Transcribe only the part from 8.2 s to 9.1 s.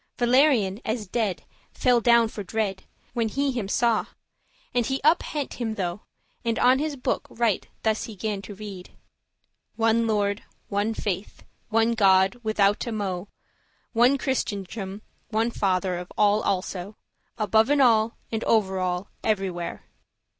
to read;